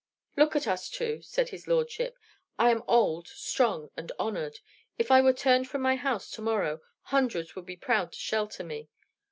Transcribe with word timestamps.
"Look 0.35 0.55
at 0.55 0.65
us 0.65 0.89
two," 0.89 1.21
said 1.21 1.49
his 1.49 1.67
lordship. 1.67 2.17
"I 2.57 2.71
am 2.71 2.81
old, 2.87 3.27
strong, 3.27 3.91
and 3.95 4.11
honored. 4.17 4.61
If 4.97 5.11
I 5.11 5.21
were 5.21 5.31
turned 5.31 5.69
from 5.69 5.83
my 5.83 5.95
house 5.95 6.31
to 6.31 6.41
morrow, 6.41 6.81
hundreds 7.13 7.55
would 7.55 7.67
be 7.67 7.77
proud 7.77 8.13
to 8.13 8.19
shelter 8.19 8.63
me. 8.63 8.89